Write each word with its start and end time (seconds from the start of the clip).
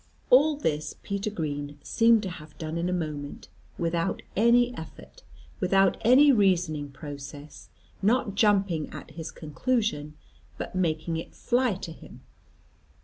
All 0.31 0.57
this 0.57 0.95
Peter 1.03 1.29
Green 1.29 1.77
seemed 1.83 2.23
to 2.23 2.29
have 2.31 2.57
done 2.57 2.75
in 2.75 2.89
a 2.89 2.91
moment, 2.91 3.49
without 3.77 4.23
any 4.35 4.75
effort, 4.75 5.21
without 5.59 5.95
any 6.01 6.31
reasoning 6.31 6.89
process; 6.89 7.69
not 8.01 8.33
jumping 8.33 8.89
at 8.89 9.11
his 9.11 9.29
conclusion, 9.29 10.15
but 10.57 10.73
making 10.73 11.17
it 11.17 11.35
fly 11.35 11.75
to 11.75 11.91
him. 11.91 12.21